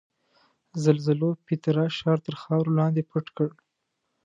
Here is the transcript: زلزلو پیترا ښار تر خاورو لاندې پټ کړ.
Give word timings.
زلزلو 0.83 1.29
پیترا 1.45 1.85
ښار 1.97 2.17
تر 2.25 2.35
خاورو 2.41 2.75
لاندې 2.79 3.01
پټ 3.09 3.25
کړ. 3.37 3.49